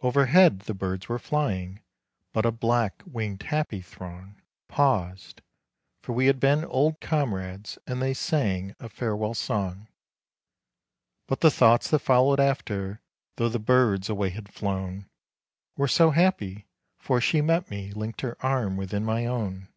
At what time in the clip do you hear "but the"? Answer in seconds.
11.26-11.50